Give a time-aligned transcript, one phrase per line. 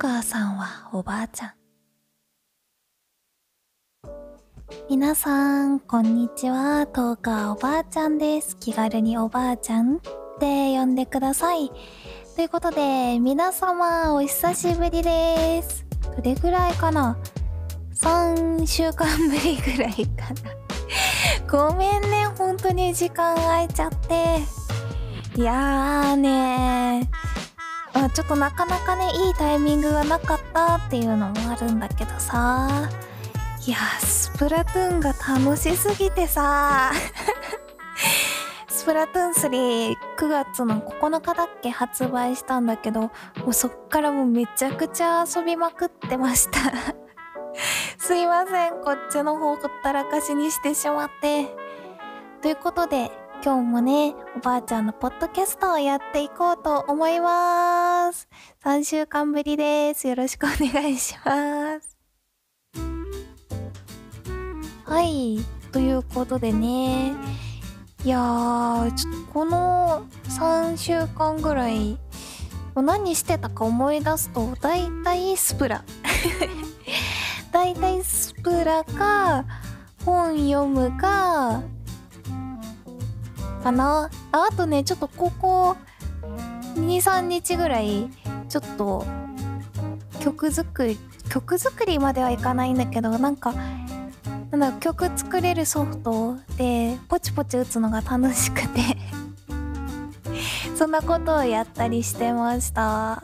[0.00, 1.52] 母さんはおばあちゃん。
[4.88, 6.86] 皆さん、こんにちは。
[6.86, 8.56] トーカーおばあちゃんです。
[8.58, 10.00] 気軽におばあちゃんっ
[10.38, 11.72] て呼んでください。
[12.36, 15.84] ということで、皆様、お久しぶりです。
[16.16, 17.18] どれぐらいかな
[17.96, 20.32] ?3 週間ぶりぐらいか
[21.50, 21.70] な。
[21.70, 24.38] ごめんね、本当に時間空いちゃって。
[25.34, 26.67] いやーね、
[27.94, 32.88] あちょっとなかなかね、いいタイミングがなかったっていうのもあるんだけどさ。
[33.66, 36.92] いや、スプラトゥーンが楽しすぎてさ。
[38.68, 43.10] スプラトゥーン3、9月の9日だっけ発売したんだけど、も
[43.48, 46.60] うそっからもうめちゃくちゃ遊びまくってました。
[47.98, 51.54] すいません、こっちの方ほったらかしにしてしまって。
[52.40, 53.10] ということで、
[53.44, 58.28] 今日もね、おばあちゃんのポッドキャストをやっていこうと思います。
[58.64, 60.08] 3週間ぶりです。
[60.08, 61.96] よろしくお願いします。
[64.84, 65.38] はい、
[65.70, 67.12] ということでね、
[68.04, 71.96] いやー、ちょっとこの3週間ぐらい、
[72.74, 75.84] 何してたか思い出すと、だいたいスプラ。
[77.52, 79.44] だいたいスプラか、
[80.04, 81.62] 本読むか、
[83.68, 84.10] かな？
[84.32, 85.76] ああとねちょっとここ
[86.76, 88.08] 23日ぐらい
[88.48, 89.04] ちょっと
[90.20, 93.52] 曲作り曲作りまではいかないんだけどなんか
[94.50, 98.80] なんだ曲作れるソフトでポチポチ打つのが楽しくて
[100.76, 103.22] そんなことをやったりしてました。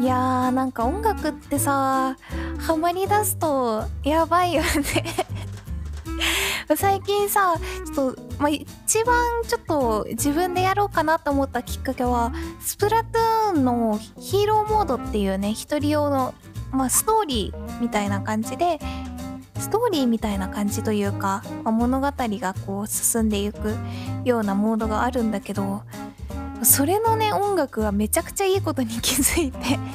[0.00, 2.16] いやーなんか音楽ってさ
[2.60, 4.68] ハマりだすとやばいよね。
[6.76, 7.54] 最近さ
[7.94, 16.34] ちょっと、まあ、一番ちょっと自分でやろうかなと思ったきっかけはスプラトゥーンのヒーローモードっていうね一人用の、
[16.70, 18.78] まあ、ストーリーみたいな感じで
[19.58, 23.74] ストーリーみたいな感じというか、まあ、物語がこう進んでいく
[24.24, 25.82] ようなモードがあるんだけど
[26.62, 29.58] それのね音楽がめちゃくちゃいいことに気づいて。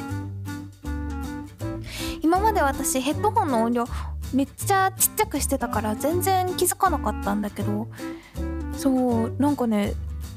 [2.22, 3.85] 今まで私ヘッドホンの音量
[4.33, 7.88] めっちゃちっちゃくしてたから全然気づかなかったんだけど。
[8.77, 8.89] そ
[9.27, 9.94] うなんかね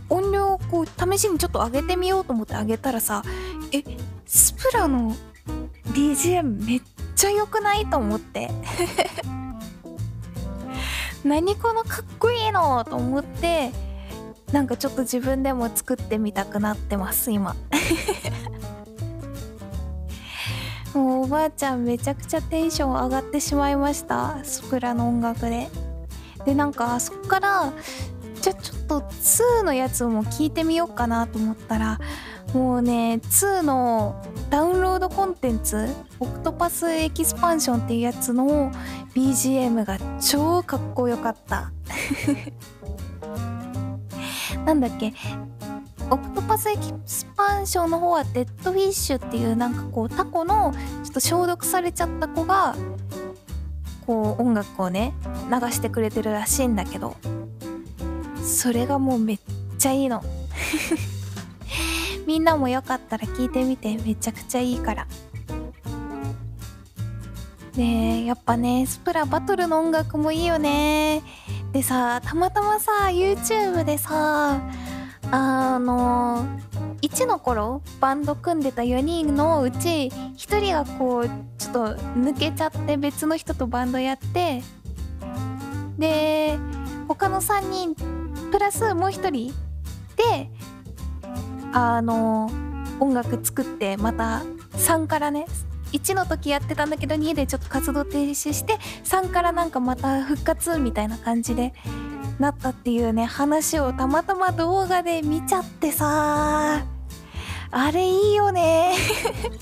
[0.09, 3.25] 音量をこう試しにちょっと上げてみようと思って上げたらさ
[3.73, 3.83] え
[4.25, 5.17] スプラの
[5.87, 6.83] BGM めっ
[7.17, 8.51] ちゃ良くないと思って。
[11.25, 13.73] 何このかっこいいのと思って
[14.53, 17.57] なんかちょっと自分でも作ってみたくなってます今。
[20.97, 25.69] もうおばあちゃんめちゃくちゃテンション上がってしまいましたスプラの音楽で。
[26.45, 27.73] でなんかそっから
[28.41, 31.99] じゃあちょっと2のやつも聞いてみようかなと思ったら
[32.55, 35.89] もうね2のダウンロードコンテンツ
[36.21, 38.71] オクトパスエキスパンションっていうやつの
[39.15, 41.73] BGM が超かっこよかった。
[44.65, 45.13] なんだっけ？
[46.11, 50.73] オクトパスエキスパンションの方はデッドフィッシュっていうなんかこうタコの
[51.03, 52.77] ちょっと消毒されちゃった子が
[54.07, 55.15] こう音楽をね
[55.51, 57.17] 流してくれてるらしいんだけど
[58.45, 59.39] それがもうめっ
[59.79, 60.23] ちゃいいの。
[62.27, 65.07] みんなもよかったら聞いてみてめちゃくちゃいいから。
[67.75, 71.23] でやっぱねスプラバトルの音楽もいいよね。
[71.73, 74.61] でさたまたまさ YouTube でさ
[75.31, 76.47] あの
[77.03, 81.29] 1の頃バンド組んでた4人のうち1人がこう
[81.59, 84.63] ちょっと抜けちゃって別の人とバンドやって
[85.99, 86.59] で
[87.09, 87.95] 他の3人
[88.51, 89.55] プラスもう1人
[90.17, 90.51] で
[91.73, 92.51] あの
[93.01, 94.43] 音楽作ってまた
[94.73, 95.47] 3からね
[95.93, 101.73] 1の時やってたんだけど2でちょっと活動停止して3からなんかまた復活みたいな感じで
[102.39, 106.85] なったっていうね話をたまたま動画で見ちゃってさ。
[107.71, 108.95] あれいいよね。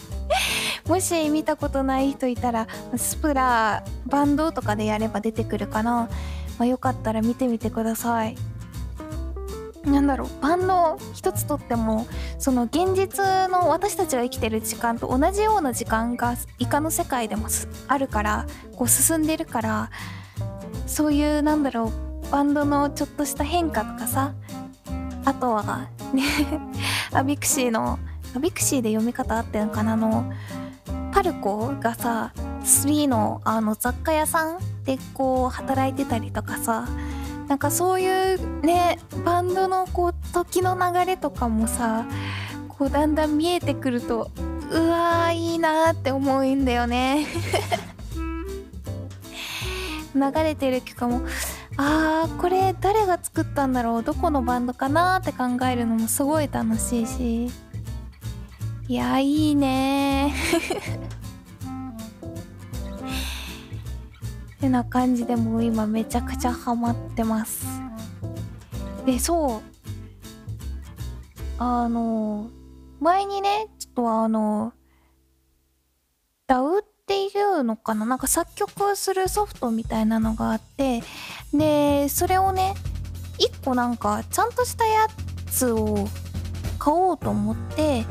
[0.87, 2.67] もし見たことない人いたら
[2.97, 6.09] スプラバンドとかでやれば出てくるかな、
[6.59, 8.37] まあ、よかったら見てみてください。
[9.85, 12.07] なんだろうバンド一つとっても
[12.39, 17.49] その現実の私たちが生きてる時間と同じような時間がイカの世界でも
[17.87, 19.91] あるからこう進んでるから
[20.87, 22.04] そういうなんだろう
[22.35, 24.35] バンドのちょっとした変化とかさ
[25.25, 26.25] あとはね
[27.15, 28.01] アビクシーの
[28.35, 30.33] アビクシーで読み方合ってるのかなあの
[31.13, 32.33] パルコがさ
[32.65, 36.89] 3のあの雑貨屋さんでこう働いてたりとかさ
[37.47, 42.05] なんかそういうねバンドのこう時の流れとかもさ
[42.69, 44.33] こうだんだん見えてくると
[44.73, 47.29] うわーいいなーって思うんだよね。
[50.17, 51.23] 流れてる曲も
[51.77, 54.03] あーこれ誰が作ったんだろう？
[54.03, 57.51] どこのバンドかなって考えるのもすごい楽しいし。
[58.87, 60.35] いやいいね
[64.59, 67.67] ってな感じでもう今めちゃくちゃハマってます。
[69.07, 69.63] でそう。
[71.59, 72.51] あの
[73.01, 74.73] 前にねちょっとあの
[76.49, 78.05] DAW っていうのかな？
[78.07, 81.03] なんか作曲するソフトみたいなのがあって
[81.55, 82.75] でそれをね
[83.39, 85.07] 1個なんかちゃんとしたや
[85.51, 86.09] つを
[86.79, 88.05] 買おうと思って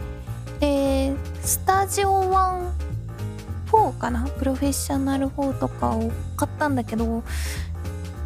[0.60, 2.72] でスタジオ1
[3.68, 4.28] 4かな？
[4.28, 7.24] プロフェッショナル4とかを買ったんだけど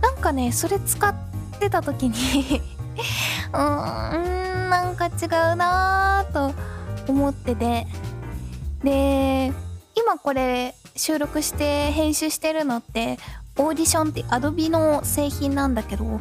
[0.02, 1.14] なんかねそれ使っ
[1.60, 2.62] てた時に
[3.54, 6.54] うーんなんか違うなーと
[7.08, 7.88] 思ってて。
[8.84, 9.52] で
[9.96, 13.18] 今これ収録して編集してるのって
[13.57, 16.19] オーディションってアドビの製品なんだけど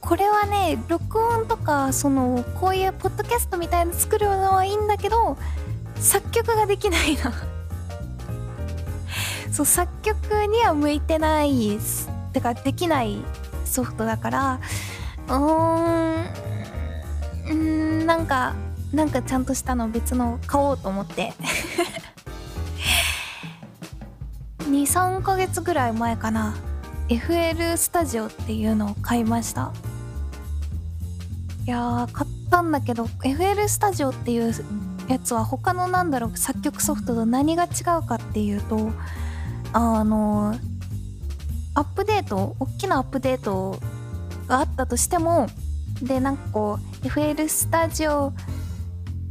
[0.00, 5.36] これはね録音とかそのこういうポッドキャストみたいなの作るのはいいんだけど
[5.96, 7.32] 作曲ができないの。
[9.50, 11.78] そう作曲には向いてない
[12.32, 13.18] てかできない
[13.64, 14.60] ソフトだから
[15.28, 16.24] うー
[17.54, 18.54] んなんか
[18.92, 21.32] なんかちゃんとしたの別の買おうと思って。
[24.74, 26.56] 23ヶ月ぐらい前かな。
[27.08, 29.72] FL スタジオっていうのを買いました。
[31.64, 34.52] いやー買ったんだけど FL スタジオっていう
[35.08, 37.68] やつは他のなんだろう作曲ソフトと何が違
[38.02, 38.90] うかっていうと
[39.72, 40.54] あの
[41.74, 43.78] アップデート大きなアップデート
[44.46, 45.46] があったとしても
[46.02, 48.32] でなんかこう FL スタジオ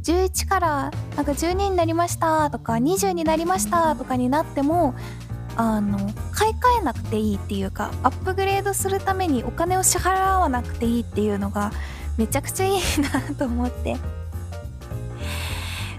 [0.02, 4.94] 11からなんか12になりましたとか20になりましたとかになっても
[5.56, 5.98] あの
[6.32, 11.72] 買い替えなくていいっていうかアップグレードするためにお金を支払わなくていいっていうのが
[12.16, 13.96] めちゃくちゃいいなと思って。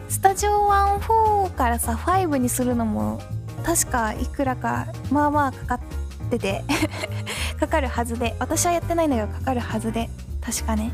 [0.09, 3.21] スタジオ14からさ5にするのも
[3.63, 5.79] 確かいくらかまあまあかかっ
[6.29, 6.63] てて
[7.59, 8.35] かかるはずで。
[8.39, 10.09] 私はやってないのがかかるはずで。
[10.41, 10.93] 確かね。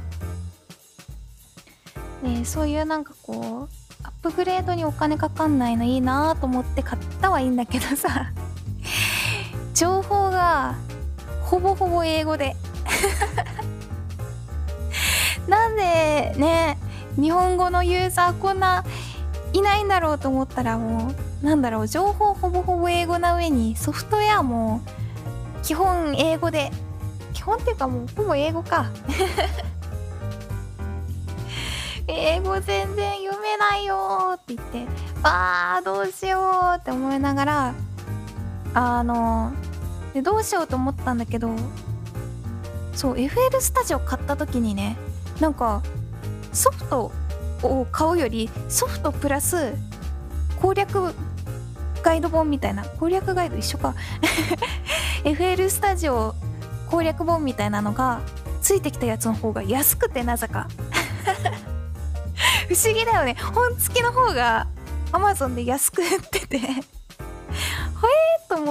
[2.24, 8.32] ねそういうなんかこうアップグレードにお金かかんないのいいなと思って買ったはいいんだけどさ。
[9.74, 10.76] 情報が
[11.42, 12.56] ほぼほぼ英語で。
[15.48, 16.78] なんでね
[17.16, 18.84] 日本語のユーザーこんな
[19.54, 24.82] いないんだろうと思ったらもうなんだろう情報ほぼほぼ英語な上にソフトウェアも
[25.64, 26.72] 基本英語で。
[27.42, 28.86] 基本っていうかもうほぼ英語か。
[32.06, 34.86] 英語全然読めないよって言って
[35.24, 37.74] あーどうしようって思いながら
[38.74, 39.52] あの
[40.14, 41.50] でどうしようと思ったんだけど
[42.94, 44.98] そう FL スタジオ買った時にね
[45.40, 45.82] なんか
[46.52, 47.12] ソフト
[47.64, 49.74] を買うよりソフトプラス
[50.62, 51.14] 攻略
[52.04, 53.96] ガイド本みたいな攻略ガイド一緒か。
[55.24, 56.34] FL スタジオ
[56.90, 58.22] 攻略本みたいなのが
[58.62, 60.68] ついてきたやつの方が安くてなぜか。
[62.68, 63.36] 不思議だよね。
[63.54, 64.68] 本付きの方が
[65.12, 66.60] Amazon で安く売ってて。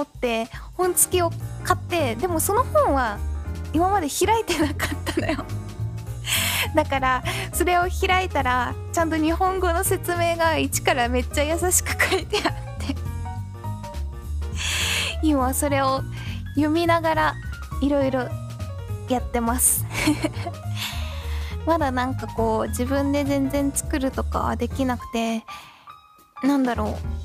[0.01, 1.31] 思って本付きを
[1.63, 3.19] 買ってでもその本は
[3.73, 5.45] 今まで開いてなかったのよ。
[6.75, 12.95] だからそれを開いたらちゃんと日本語の説明が一からめっちゃ優しく書いてあって。
[15.23, 16.01] 今それを
[16.55, 17.35] 読みながら
[17.81, 18.27] いろいろ
[19.07, 19.85] やってます。
[21.65, 25.45] まだなんかこう自分で全然作るとかはできなくて
[26.43, 27.21] なんだろう。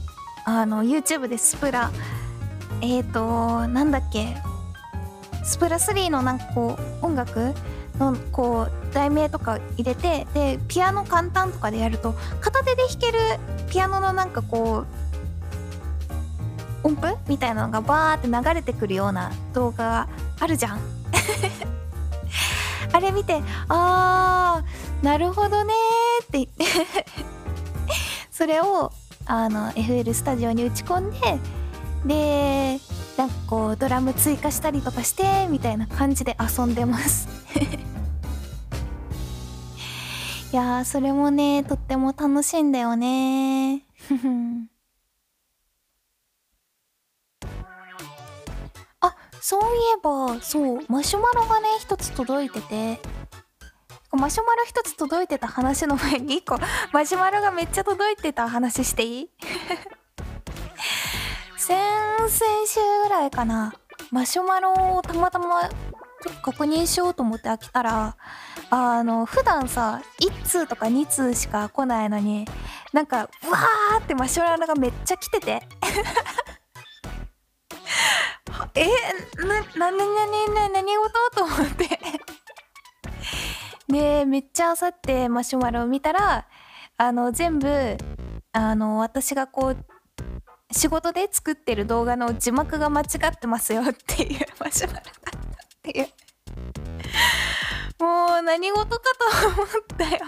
[0.48, 1.90] あの YouTube でスプラ
[2.80, 4.36] えっ、ー、となんだっけ？
[5.44, 7.54] スプラ3のなんかこう音楽
[7.98, 13.18] のこう題名とか入れてでピアノ簡単とかでやると片手で弾ける
[13.70, 14.84] ピアノのなんかこ
[16.84, 20.08] う音符みたいなのがバーって流れてくるような動画が
[20.40, 20.80] あるじゃん。
[22.92, 25.74] あれ見てあーなるほどね
[26.22, 26.64] って言って。
[28.30, 28.92] それを
[29.26, 31.38] あの FL スタジオに打ち込んで
[32.06, 32.78] で
[33.16, 37.28] なんかこうドラム追加したりとかしてみたいな感じで遊んでます。
[40.52, 43.82] いやそれもねとっても楽しいんだよね。
[49.00, 49.64] あそうい
[49.96, 53.00] えばそうマシュマロがね一つ届いてて。
[54.12, 56.56] マシュマロ一つ届いてた話の前に一個
[56.92, 59.30] マシュマロがめっちゃ届いてた話していい？
[61.66, 62.30] 先々
[62.64, 63.74] 週ぐらいかな。
[64.12, 65.68] マシュマロをたまたま
[66.40, 68.16] 確認しようと思って開けたら
[68.70, 72.44] あの普段さ1通とか2通しか来ないのに
[72.92, 75.62] なんかうわーってマシュマロがめっちゃ来てて。
[78.76, 78.86] え
[79.44, 81.12] な、な、な、な、な、何事？
[81.34, 81.98] と思って。
[83.88, 86.46] で、めっちゃあさってマシュマロを見たら、
[86.96, 87.96] あの、全部、
[88.52, 89.76] あの、私がこう、
[90.72, 95.42] 仕事で作ってる動画の字幕が間違ってますよっていうマシュマロだったっ
[95.82, 96.08] ていう。
[97.98, 99.02] もう何事か
[99.42, 100.26] と思ったよ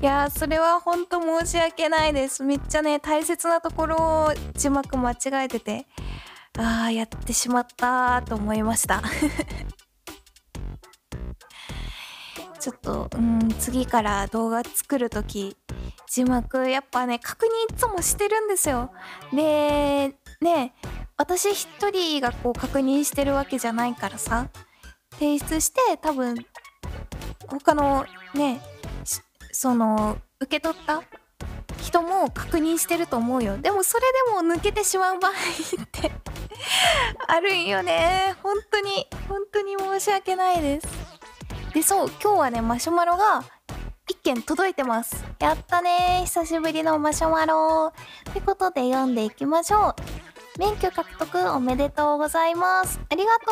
[0.00, 2.42] いやそれはほんと申し訳ないです。
[2.42, 5.86] めっちゃね、大切なところを字幕間違えてて、
[6.58, 9.02] ああ、やってしまったと思いました
[12.58, 15.56] ちょっと、うん、次から動画作る時
[16.06, 18.90] 字幕やっぱね確認いつもしてるんですよ。
[19.32, 20.74] でね
[21.16, 24.48] 私一人がこう確認してるわけじゃないからさ
[25.12, 26.34] 提出して多分
[27.46, 28.60] 他のね
[29.52, 31.02] その受け取った
[31.80, 33.58] 人も確認してると思うよ。
[33.58, 34.04] でもそれ
[34.36, 35.34] でも抜けてしまう場合っ
[35.92, 36.10] て
[37.28, 38.34] あるんよね。
[38.42, 41.03] 本当に本当に申し訳ないです。
[41.74, 43.42] でそう今日はねマシュマロが
[44.08, 45.24] 1件届いてます。
[45.40, 47.92] やったね久しぶりのマシュマロ。
[48.32, 50.58] ということで読んでいきましょう。
[50.58, 53.00] 免許獲得おめでとうございます。
[53.10, 53.50] ありがと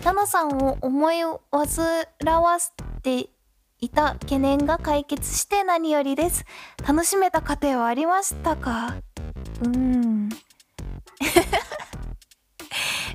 [0.00, 0.04] う。
[0.04, 1.32] ナナさんを思い煩
[2.42, 3.28] わせて
[3.78, 6.46] いた懸念が解決して何よりです。
[6.88, 8.94] 楽しめた過程はありましたか？
[9.62, 10.30] うん。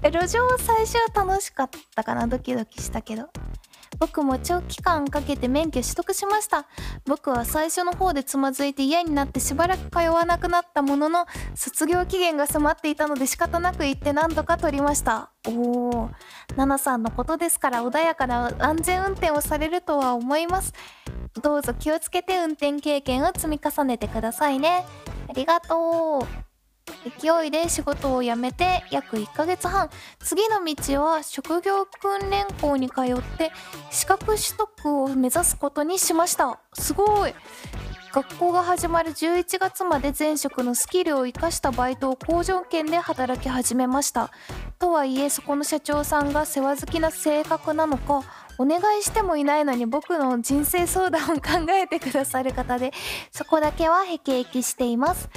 [0.03, 2.27] 路上最初は楽しかったかな？
[2.27, 3.29] ドキドキしたけど。
[3.99, 6.65] 僕も長期間かけて免許取得しました。
[7.05, 11.25] 僕は最初の方でつまずいて嫌になってしばらく通わなくなったものの
[11.55, 15.31] 卒業期限が迫っていたので仕方なく行って何度か取りました。
[15.47, 15.51] お
[15.89, 16.09] お
[16.55, 20.73] ナナさんのことですから穏やかな安全運転をされるとは思います。
[21.41, 24.85] どうぞ気をつけて運転経験を積み重ねてくださいね。
[25.29, 26.46] ありがとう。
[27.19, 29.89] 勢いで仕事を辞めて約1ヶ月半。
[30.19, 33.51] 次の道は職業訓練校に通って
[33.91, 36.59] 資格取得を目指すことにしました。
[36.73, 37.33] すごい。
[38.11, 44.31] 学校が始まる11月まで前職のスキルを生かしたバイトを好条件で働き始めました。
[44.79, 48.23] とはいえそこの社長さんが世話好きな性格なのか
[48.57, 52.91] お願いしてもいないのに僕の人生相談を考えてくださる方で
[53.31, 55.29] そこだけはへきへきしています。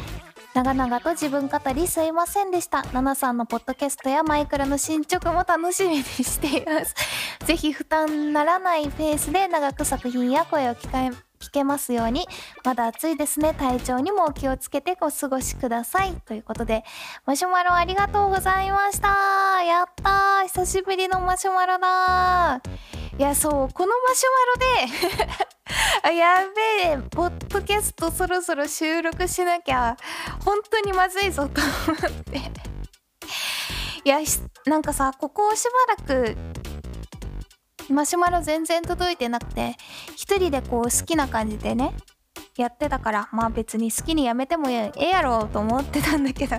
[0.52, 2.84] 長々と自分語りすいませんでした。
[2.92, 6.94] ナナさんのポッドキャストやマイクラの進捗も楽しみにしています。
[7.46, 12.26] ぜひ負担ならないペースで長く作品や声を聞か聞けますように。
[12.64, 13.54] まだ暑いですね。
[13.54, 16.14] 体調にもお気をつけてお過ごしください。
[16.26, 16.84] ということで、
[17.24, 19.62] マシュマロありがとうございました。
[19.62, 24.28] やったー久しぶりのマシュマロだーいや、そう、このマシュ
[24.80, 29.98] マロでやべえ、ポッドキャストそろそろ収録しなきゃ、
[30.42, 32.38] 本当にまずいぞと思って。
[34.06, 34.20] いや、
[34.64, 36.34] なんかさ、ここをしばらく、
[37.90, 39.76] マシュマロ全然届いてなくて、
[40.16, 41.92] 一人でこう好きな感じでね、
[42.56, 46.56] やってたから、まあ別に好きにやめてもええやろうと思ってたんだけど。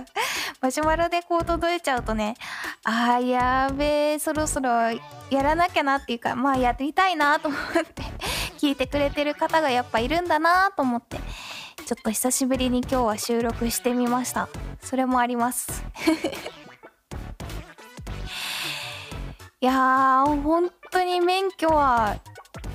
[0.62, 2.36] マシュマロでこう届いちゃうとね、
[2.84, 8.04] あーやべえ、そろそろやらなきゃなっていうか、まあやりたいなと思って
[8.64, 11.16] 聞いてくれてる方がやっぱいるんだなと思って、
[11.84, 14.48] ちょっと久しぶりに今日は収録してみました。
[14.80, 15.82] それもあります。
[19.60, 22.18] いやー、本当に免許は、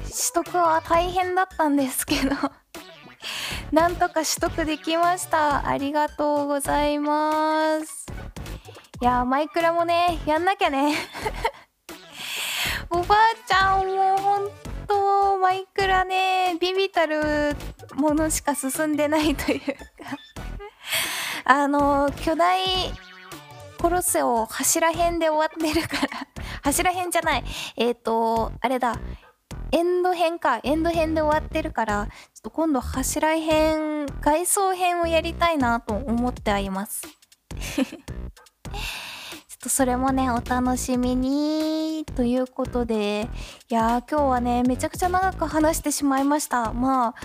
[0.04, 2.36] 取得は大変だったんですけど
[3.72, 5.68] なんとか取得できました。
[5.68, 8.06] ありがとうございます。
[9.02, 10.96] いやマイクラもね、やんなきゃね。
[12.90, 14.50] おばあちゃんもほん
[14.88, 17.56] と、マイクラね、ビビたる
[17.96, 19.74] ものしか進んでないというか
[21.44, 22.64] あの、巨大
[23.78, 26.28] コロッセオ柱編で終わってるから
[26.64, 27.44] 柱編じゃない。
[27.76, 28.98] えっ、ー、と、あれだ。
[29.72, 30.60] エンド編か。
[30.64, 37.02] エンド編で終わってるから、ちょっと今度柱編、外装編をやりたいなと思ってはいます。
[37.58, 37.88] ちょっ
[39.62, 42.06] とそれもね、お楽しみに。
[42.16, 43.28] ということで、
[43.70, 46.72] いやー今日はね、めちゃくちゃ長く話してしまいました。
[46.72, 47.16] まあ、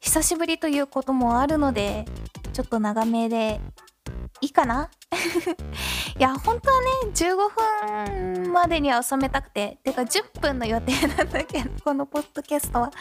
[0.00, 2.06] 久しぶりということもあるので、
[2.52, 3.60] ちょっと長めで
[4.44, 4.90] いいかな？
[6.18, 12.92] いや本当はね15分までには収めたくててか10分の予定なんだけどこのポッドキャストは。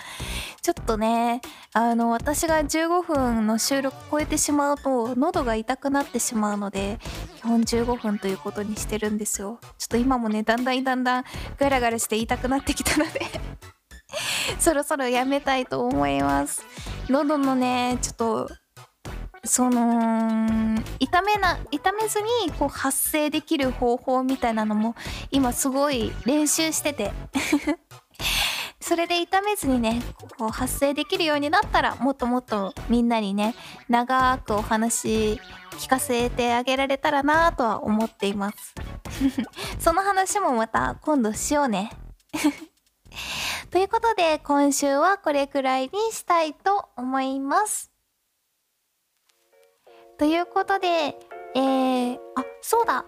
[0.61, 1.41] ちょっとね
[1.73, 6.99] あの私が15分の収録超えてしまうと喉が痛くなってしまうので
[7.35, 9.59] 基本15分ということにしてるんですよ。
[9.77, 11.23] ちょっと今もねだんだんだんだん
[11.57, 13.19] ガラガラして痛くなってきたので
[14.59, 16.63] そろそろやめたいと思います。
[17.09, 18.49] 喉のねちょっと
[19.45, 24.95] その痛めな痛めずにこう発声できる方法みたいなのも
[25.31, 27.11] 今すごい練習してて。
[28.79, 30.01] それで痛めずにね
[30.37, 33.55] こう発声できるようになったらもっともっとみんなにね
[33.87, 35.39] 長くお話
[35.79, 38.75] 聞かせてあげられたらなとは思っています。
[39.79, 41.91] その話もまた今度しようね。
[43.71, 47.92] ということで今週はこれくらいにしたいと思います。
[50.17, 50.87] ということで、
[51.55, 53.05] えー、あ、そうだ。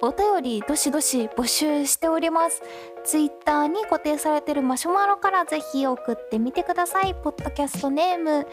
[0.00, 2.62] お便りどしどし募集しております。
[3.04, 7.14] ツイッターに固定されてるマシュマロからぜひ送ってみてください。
[7.14, 8.46] ポッドキャストネーム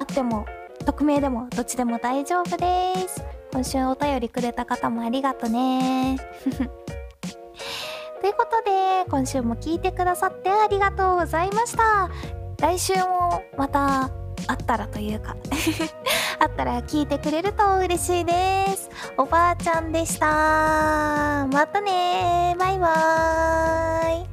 [0.00, 0.46] あっても、
[0.84, 3.22] 匿名でもどっちでも大丈夫です。
[3.52, 6.18] 今週お便りくれた方もありがとね。
[8.20, 12.10] ということで、今週も聞いてくださってありがとうございました。
[12.60, 14.10] 来週もまた
[14.46, 15.36] あったらというか
[16.40, 18.32] あったら聞いてくれると嬉しいで
[18.74, 18.88] す。
[19.18, 20.26] おばあちゃんでした。
[21.52, 24.29] またねバイバーイ。